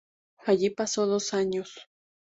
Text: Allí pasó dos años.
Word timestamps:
Allí 0.47 0.71
pasó 0.71 1.05
dos 1.05 1.35
años. 1.35 1.87